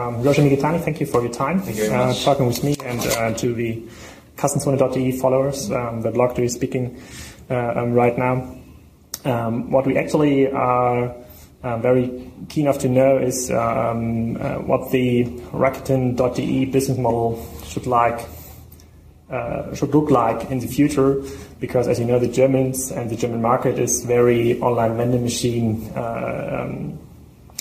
[0.00, 1.60] Um, Roger Mikitani, thank you for your time.
[1.60, 2.22] Thank you very much.
[2.22, 3.82] talking with me and uh, to the
[4.36, 7.02] Kassenzone.de followers, um, the blog that is speaking
[7.50, 8.54] uh, um, right now.
[9.24, 11.16] Um, what we actually are
[11.64, 17.88] uh, very keen enough to know is um, uh, what the Rakuten.de business model should
[17.88, 18.24] like
[19.32, 21.24] uh, should look like in the future,
[21.58, 25.90] because as you know, the Germans and the German market is very online vending machine
[25.96, 27.00] uh, um,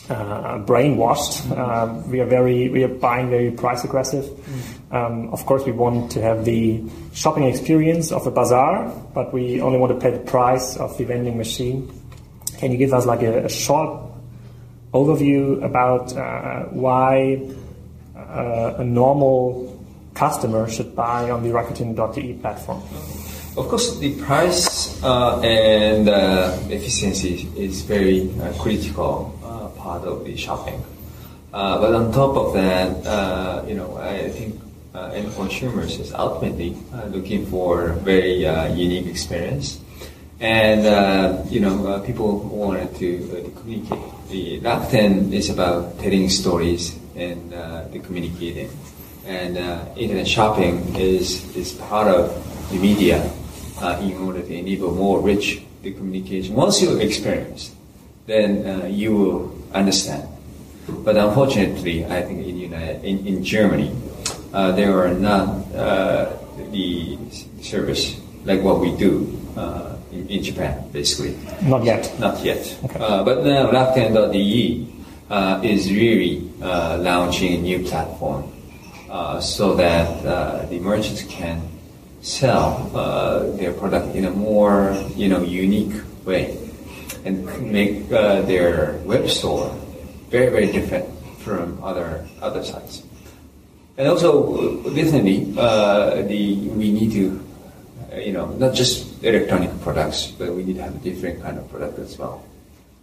[0.10, 1.52] uh, brainwashed.
[1.52, 4.26] Uh, we are very we are buying very price aggressive.
[4.91, 6.81] Um, of course, we want to have the
[7.14, 11.04] shopping experience of a bazaar, but we only want to pay the price of the
[11.04, 11.91] vending machine.
[12.58, 14.00] Can you give us like a, a short
[14.94, 17.42] overview about uh, why
[18.16, 19.78] uh, a normal
[20.14, 22.81] customer should buy on the Rakuten.de platform?
[23.58, 29.37] Of course, the price uh, and uh, efficiency is very uh, critical
[29.88, 30.84] part of the shopping.
[31.54, 34.59] Uh, but on top of that, uh, you know, I think
[34.94, 39.80] uh, end consumers is ultimately uh, looking for very uh, unique experience,
[40.42, 43.09] and uh, you know, people wanted to,
[43.48, 44.03] to communicate.
[44.28, 47.52] The Rakuten is about telling stories and
[47.94, 48.70] the communicating,
[49.26, 49.56] and
[49.95, 52.36] internet shopping is is part of
[52.70, 53.23] the media
[54.04, 56.56] in order to enable more rich the communication.
[56.56, 57.72] Once you experience,
[58.28, 60.28] then you will understand.
[60.88, 63.92] But unfortunately, I think in United, in, in Germany,
[64.54, 66.32] uh, there are not uh,
[66.72, 67.18] the
[67.62, 71.36] service like what we do uh, in, in Japan, basically.
[71.68, 72.12] Not yet.
[72.20, 72.64] Not yet.
[72.86, 73.00] Okay.
[73.00, 74.88] Uh, but now Rakuten.de
[75.30, 78.52] uh, is really uh, launching a new platform
[79.10, 81.62] uh, so that uh, the merchants can
[82.22, 85.94] sell uh, their product in a more you know unique
[86.26, 86.58] way
[87.26, 89.73] and make uh, their web store
[90.30, 91.08] very very different
[91.40, 93.04] from other other sites.
[93.98, 97.44] And also definitely uh, the we need to
[98.14, 101.58] uh, you know not just electronic products, but we need to have a different kind
[101.58, 102.44] of product as well.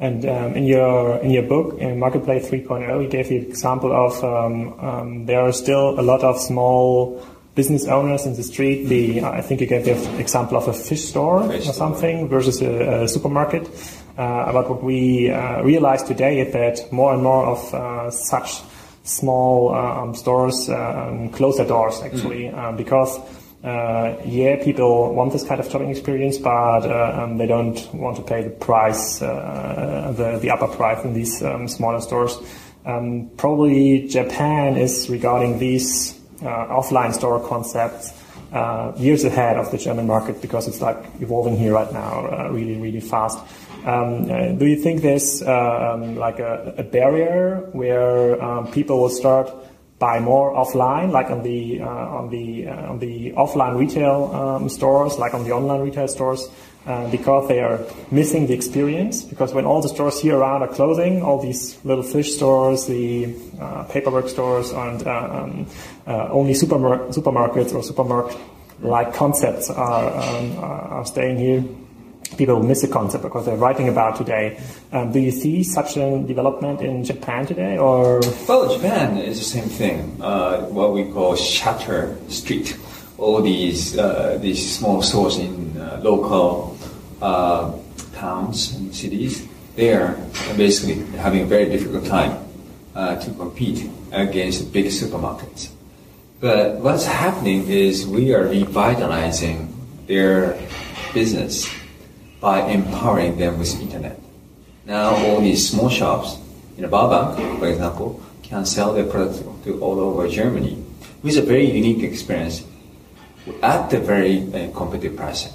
[0.01, 4.23] And um, in your in your book, in Marketplace 3.0, you gave the example of
[4.25, 7.25] um, um, there are still a lot of small
[7.55, 8.85] business owners in the street.
[8.85, 11.75] The I think you gave the example of a fish store Fish or store.
[11.75, 13.69] something versus a, a supermarket.
[14.17, 18.61] Uh, but what we uh, realize today is that more and more of uh, such
[19.03, 23.19] small um, stores um, close their doors actually um, because
[23.65, 28.15] uh, yeah, people want this kind of shopping experience, but uh, um, they don't want
[28.15, 32.37] to pay the price, uh, the, the upper price in these um, smaller stores.
[32.85, 38.13] Um, probably Japan is regarding these uh, offline store concepts
[38.53, 42.49] uh, years ahead of the German market because it's like evolving here right now uh,
[42.51, 43.39] really, really fast.
[43.85, 49.01] Um, uh, do you think there's uh, um, like a, a barrier where um, people
[49.01, 49.51] will start
[49.99, 54.69] buy more offline, like on the uh, on the uh, on the offline retail um,
[54.69, 56.49] stores, like on the online retail stores,
[56.87, 57.81] uh, because they are
[58.11, 59.23] missing the experience.
[59.23, 63.35] Because when all the stores here around are closing, all these little fish stores, the
[63.61, 65.67] uh, paperwork stores, and uh, um,
[66.07, 71.65] uh, only supermar- supermarkets or supermarket-like concepts are um, are staying here
[72.37, 74.61] people miss the concept because they're writing about today.
[74.93, 79.45] Um, do you see such a development in Japan today, or Well, Japan is the
[79.45, 80.19] same thing.
[80.21, 82.77] Uh, what we call Shutter Street.
[83.19, 86.74] All these uh, these small stores in uh, local
[87.25, 87.73] uh,
[88.13, 90.15] towns and cities, they are
[90.57, 92.37] basically having a very difficult time
[92.95, 95.73] uh, to compete against big supermarkets.
[96.41, 99.73] But what's happening is we are revitalizing
[100.07, 100.61] their
[101.15, 101.65] business
[102.41, 104.21] by empowering them with internet.
[104.85, 106.37] Now all these small shops
[106.77, 110.77] in Bamberg, for example, can sell their products to all over Germany
[111.23, 112.63] with a very unique experience
[113.63, 115.53] at the very uh, competitive pricing.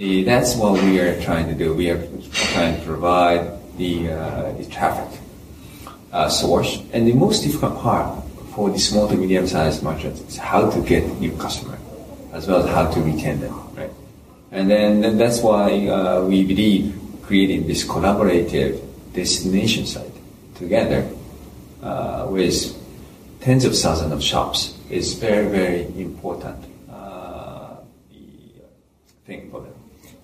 [0.00, 1.74] The, that's what we are trying to do.
[1.74, 2.00] We are
[2.32, 5.20] trying to provide the, uh, the traffic
[6.10, 6.82] uh, source.
[6.94, 8.24] And the most difficult part
[8.54, 11.76] for the small to medium-sized merchants is how to get new customer,
[12.32, 13.90] as well as how to retain them, right?
[14.52, 18.80] And then then that's why uh, we believe creating this collaborative
[19.12, 20.16] destination site
[20.54, 21.06] together
[21.82, 22.74] uh, with
[23.42, 26.56] tens of thousands of shops is very, very important
[26.90, 27.76] uh,
[29.26, 29.69] thing for them.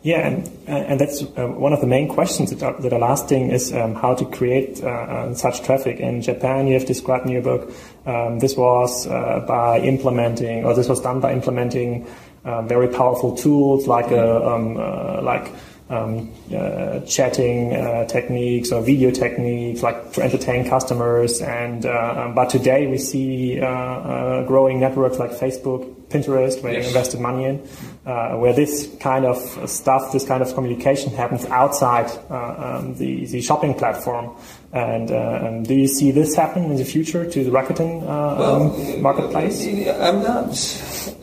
[0.06, 3.50] Yeah, and and that's uh, one of the main questions that are, that are lasting
[3.50, 6.68] is um, how to create uh, uh, such traffic in Japan.
[6.68, 7.72] You have described in your book
[8.06, 12.06] um, this was uh, by implementing, or this was done by implementing
[12.44, 15.50] uh, very powerful tools like a, um, uh, like
[15.90, 21.42] um, uh, chatting uh, techniques or video techniques, like to entertain customers.
[21.42, 26.72] And uh, um, but today we see uh, uh, growing networks like Facebook, Pinterest, where
[26.72, 26.82] yes.
[26.82, 27.68] you invested money in,
[28.06, 29.38] uh, where this kind of
[29.68, 34.36] stuff, this kind of communication happens outside um, the the shopping platform.
[34.72, 39.02] And um, do you see this happen in the future to the Rakuten well, um,
[39.02, 39.64] marketplace?
[39.66, 40.52] I'm not.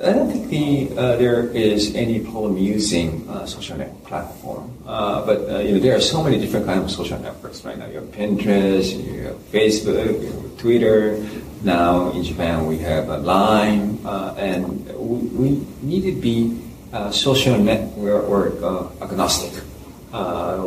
[0.03, 4.73] I don't think the, uh, there is any problem using uh, social network platform.
[4.87, 7.77] Uh, but uh, you know, there are so many different kinds of social networks right
[7.77, 7.85] now.
[7.87, 11.23] You have Pinterest, you have Facebook, you have Twitter.
[11.63, 14.32] Now in Japan we have a Line, uh,
[15.43, 16.59] we, need to be
[16.91, 18.55] uh, social network
[19.01, 19.53] agnostic.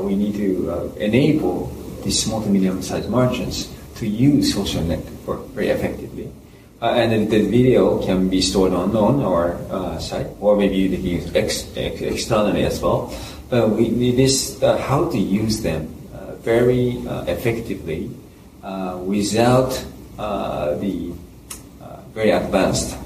[0.05, 1.73] we need to enable
[2.05, 6.31] these small to medium-sized merchants to use social network very effectively.
[6.81, 10.97] Uh, and the video can be stored on, on our uh, site, or maybe they
[10.97, 13.13] can use ex, ex, externally as well.
[13.49, 18.11] But we need this uh, how to use them uh, very uh, effectively
[18.63, 19.71] uh, without
[20.17, 21.15] the
[22.13, 22.97] very advanced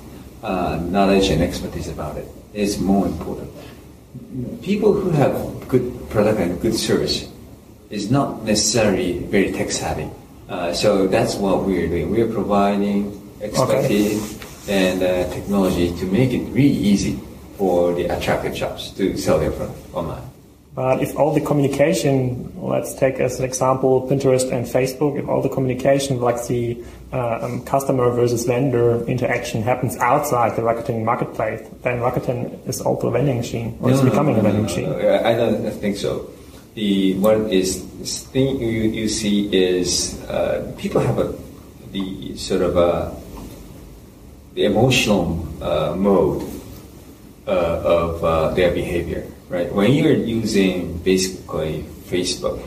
[0.43, 3.51] knowledge and expertise about it is more important.
[4.63, 7.29] People who have good product and good service
[7.91, 10.11] is not necessarily very tech savvy.
[10.73, 12.11] so that's what we're doing.
[12.11, 14.91] We're providing expertise okay.
[14.91, 17.19] and uh, technology to make it really easy
[17.57, 20.30] for the attractive shops to sell their product online.
[20.81, 25.43] But if all the communication, let's take as an example Pinterest and Facebook, if all
[25.43, 26.83] the communication, like the
[27.13, 33.09] uh, um, customer versus vendor interaction happens outside the Rakuten marketplace, then Rakuten is also
[33.09, 34.89] a vending machine, or no, it's no, becoming no, a vending machine.
[34.89, 36.31] I don't think so.
[36.73, 37.85] The what is
[38.33, 41.37] thing you, you see is uh, people have a
[41.93, 43.15] the sort of a
[44.55, 46.41] the emotional uh, mode
[47.47, 49.71] uh, of uh, their behavior, right?
[49.71, 52.65] When you're using basically Facebook,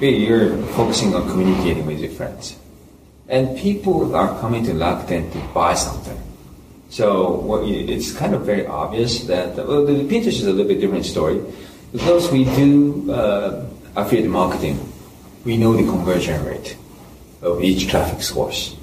[0.00, 2.56] you're focusing on communicating with your friends.
[3.28, 6.18] And people are coming to Rakuten to buy something.
[6.88, 10.80] So what, it's kind of very obvious that, well, the Pinterest is a little bit
[10.80, 11.42] different story.
[11.92, 14.78] Because we do uh, affiliate marketing,
[15.44, 16.76] we know the conversion rate
[17.42, 18.76] of each traffic source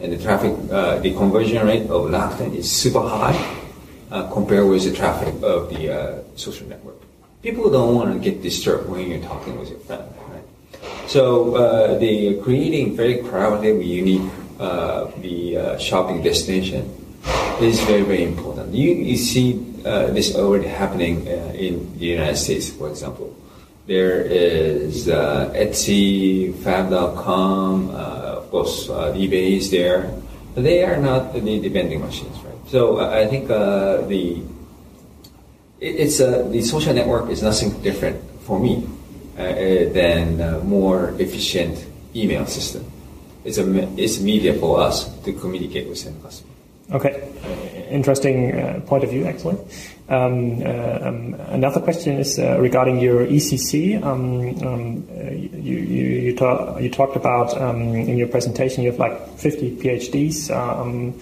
[0.00, 3.34] and the traffic, uh, the conversion rate of Rakuten is super high
[4.10, 6.87] uh, compared with the traffic of the uh, social network.
[7.42, 10.42] People don't want to get disturbed when you're talking with your friend, right?
[11.06, 16.94] So uh, the creating very crowded, unique uh, the uh, shopping destination
[17.60, 18.74] is very very important.
[18.74, 19.64] You you see
[20.14, 23.34] this already happening in the United States, for example.
[23.86, 27.94] There is Etsy, Fab.com
[28.48, 30.10] of course, uh, eBay is there.
[30.54, 32.56] They are not the, the vending machines, right?
[32.66, 34.40] So uh, I think uh, the
[35.80, 38.86] it's uh, the social network is nothing different for me
[39.36, 39.42] uh,
[39.92, 41.84] than a more efficient
[42.14, 42.84] email system.
[43.44, 43.64] It's a
[43.96, 46.52] it's media for us to communicate with the customer.
[46.90, 47.30] Okay,
[47.90, 49.58] interesting uh, point of view, actually.
[50.08, 54.02] Um, uh, um, another question is uh, regarding your ECC.
[54.02, 59.38] Um, um, you, you, you, you, talked about um, in your presentation you have like
[59.38, 61.14] 50 PhDs um,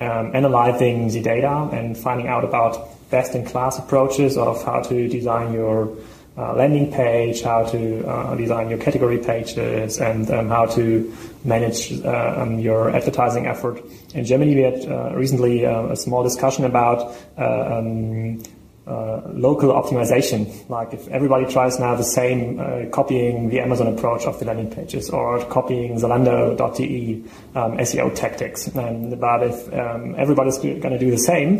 [0.00, 5.96] analyzing the data and finding out about best-in-class approaches of how to design your
[6.36, 11.14] uh, landing page, how to uh, design your category pages, and um, how to
[11.44, 13.82] manage uh, um, your advertising effort.
[14.14, 18.42] In Germany, we had uh, recently uh, a small discussion about uh, um,
[18.86, 20.68] uh, local optimization.
[20.68, 24.70] Like if everybody tries now the same, uh, copying the Amazon approach of the landing
[24.70, 27.22] pages or copying Zalando.de
[27.54, 28.68] um, SEO tactics.
[28.68, 31.58] But if um, everybody's going to do the same,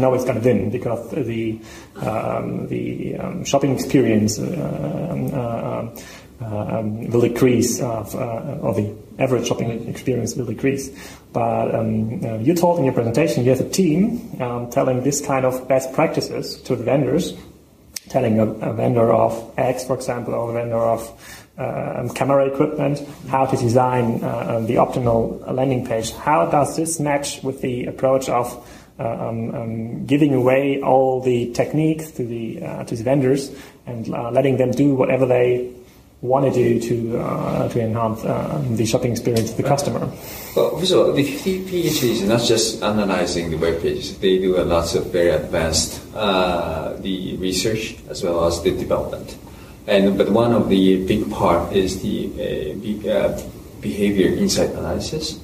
[0.00, 1.60] no one's going to win because the
[1.96, 5.90] um, the um, shopping experience uh, um, uh,
[6.40, 10.90] um, will decrease, uh, or the average shopping experience will decrease.
[11.32, 15.24] But um, uh, you told in your presentation you have a team um, telling this
[15.24, 17.34] kind of best practices to the vendors,
[18.08, 23.02] telling a, a vendor of X, for example, or a vendor of uh, camera equipment,
[23.28, 26.12] how to design uh, um, the optimal landing page.
[26.12, 28.66] How does this match with the approach of
[28.98, 33.54] uh, um, um, giving away all the techniques to the uh, to the vendors
[33.86, 35.70] and uh, letting them do whatever they
[36.22, 40.00] want to do to uh, to enhance uh, the shopping experience of the customer?
[40.56, 44.18] Well, first of all, the PhD is not just analyzing the web pages.
[44.18, 49.36] They do a lots of very advanced uh, the research as well as the development.
[49.86, 53.42] And but one of the big part is the uh, uh,
[53.80, 55.38] behavior insight analysis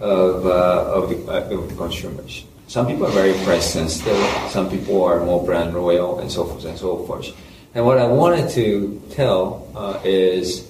[0.00, 2.44] of uh, of the of the consumers.
[2.68, 4.20] Some people are very price sensitive.
[4.50, 7.32] Some people are more brand loyal, and so forth and so forth.
[7.74, 10.68] And what I wanted to tell uh, is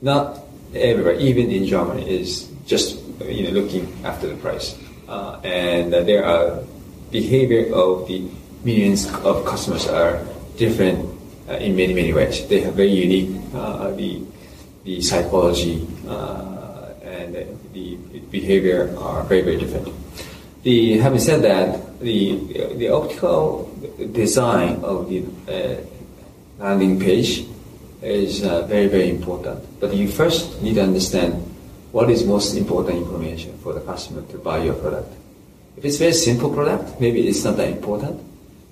[0.00, 0.40] not
[0.74, 4.76] everybody, even in Germany, is just you know looking after the price.
[5.08, 6.64] Uh, and uh, there are
[7.10, 8.26] behavior of the
[8.64, 10.20] millions of customers are
[10.56, 10.98] different
[11.48, 12.46] uh, in many many ways.
[12.48, 14.22] They have very unique uh, the
[14.84, 17.34] the psychology uh, and
[17.72, 17.96] the
[18.30, 19.88] behavior are very very different.
[20.62, 22.40] The having said that, the
[22.74, 23.70] the optical
[24.12, 25.78] design of the uh,
[26.58, 27.46] landing page
[28.02, 29.64] is uh, very, very important.
[29.80, 31.34] But you first need to understand
[31.92, 35.12] what is most important information for the customer to buy your product.
[35.76, 38.20] If it's very simple product, maybe it's not that important,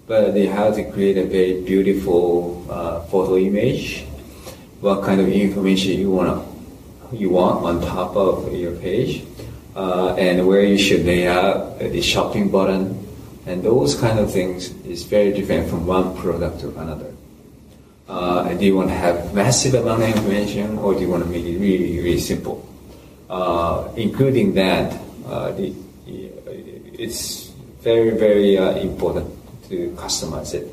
[0.06, 4.04] but they have to create a very beautiful uh, photo image,
[4.80, 6.48] what kind of information you want
[7.12, 9.22] you want on top of your page,
[9.76, 13.06] uh, and where you should lay out the shopping button,
[13.46, 17.13] and those kind of things is very different from one product to another.
[18.08, 21.28] Uh, do you want to have massive amount of information, or do you want to
[21.30, 22.60] make it really, really simple?
[23.30, 24.92] Uh, including that,
[25.26, 25.74] uh, the,
[26.06, 27.48] it's
[27.80, 29.26] very, very uh, important
[29.68, 30.68] to customize it.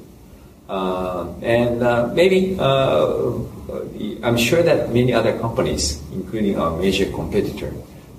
[0.68, 7.74] Uh, and uh, maybe I'm sure that many other companies, including our major competitor,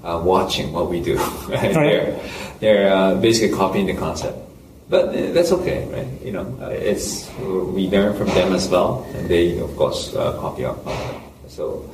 [0.04, 1.16] are watching what we do.
[1.48, 2.18] they're
[2.60, 4.36] they're basically copying the concept
[4.88, 6.08] but uh, that's okay, right?
[6.24, 10.32] You know, uh, it's we learn from them as well, and they of course uh,
[10.40, 11.22] copy our content.
[11.48, 11.88] So,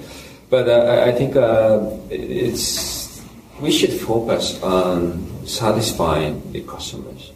[0.50, 1.80] but uh, I think uh,
[2.10, 3.22] it's
[3.60, 7.32] we should focus on satisfying the customers,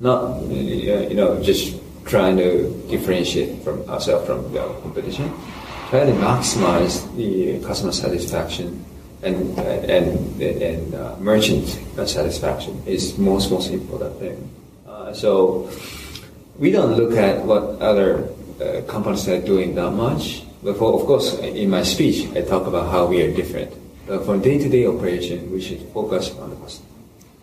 [0.00, 5.32] not you know just trying to differentiate from ourselves from the competition.
[5.90, 8.84] Try to maximize the customer satisfaction
[9.22, 11.66] and and and merchant
[12.04, 14.57] satisfaction is most most important thing.
[15.14, 15.70] So
[16.58, 18.28] we don't look at what other
[18.60, 20.42] uh, companies are doing that much.
[20.62, 23.72] But for, of course, in my speech, I talk about how we are different.
[24.06, 26.88] But for day-to-day operation, we should focus on the customer.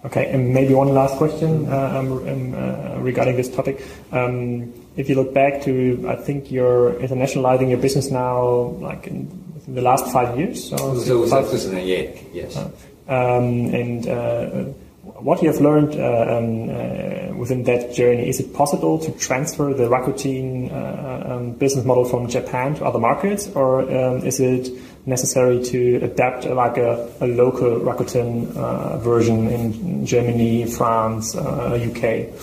[0.06, 3.84] Okay, and maybe one last question uh, um, um, uh, regarding this topic.
[4.12, 9.32] Um, if you look back to, I think you're internationalizing your business now, like in,
[9.66, 10.70] in the last five years.
[10.70, 12.56] So, so five, 2008, yes.
[12.56, 12.70] Uh,
[13.08, 14.66] um, and uh,
[15.06, 19.72] what you have learned uh, um, uh, within that journey, is it possible to transfer
[19.74, 24.70] the Rakuten uh, um, business model from Japan to other markets, or um, is it
[25.06, 32.34] necessary to adapt like a, a local Rakuten uh, version in Germany, France, UK?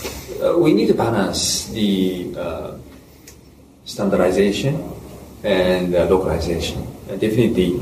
[0.40, 2.76] Uh, we need to balance the uh,
[3.84, 4.88] standardization
[5.42, 6.86] and localization.
[7.18, 7.66] definitely